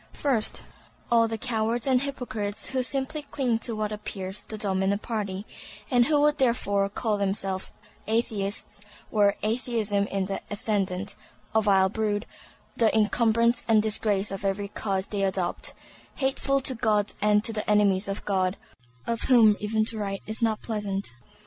First, 0.13 0.63
all 1.11 1.27
the 1.27 1.37
cowards 1.37 1.85
and 1.85 2.01
hypocrites 2.01 2.71
who 2.71 2.81
simply 2.81 3.21
cling 3.21 3.59
to 3.59 3.75
what 3.75 3.91
appears 3.91 4.41
the 4.41 4.57
dominant 4.57 5.03
party, 5.03 5.45
and 5.91 6.07
who 6.07 6.19
would 6.21 6.39
therefore 6.39 6.89
call 6.89 7.19
themselves 7.19 7.71
Atheists 8.07 8.79
were 9.11 9.35
Atheism 9.43 10.07
in 10.07 10.25
the 10.25 10.41
ascendant; 10.49 11.15
a 11.53 11.61
vile 11.61 11.87
brood, 11.87 12.25
the 12.75 12.89
incumbrance 12.97 13.61
and 13.67 13.83
disgrace 13.83 14.31
of 14.31 14.43
every 14.43 14.69
cause 14.69 15.05
they 15.05 15.21
adopt; 15.21 15.75
"hateful 16.15 16.61
to 16.61 16.73
God 16.73 17.13
and 17.21 17.43
to 17.43 17.53
the 17.53 17.69
enemies 17.69 18.07
of 18.07 18.25
God"; 18.25 18.57
of 19.05 19.21
whom 19.29 19.55
even 19.59 19.85
to 19.85 19.99
write 19.99 20.23
is 20.25 20.41
not 20.41 20.63
pleasant. 20.63 21.05